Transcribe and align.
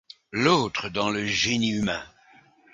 L'autre 0.31 0.89
dans 0.89 1.11
le 1.11 1.27
génie 1.27 1.73
humain! 1.73 2.01